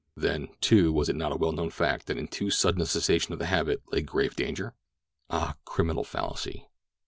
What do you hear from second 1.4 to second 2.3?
known fact that in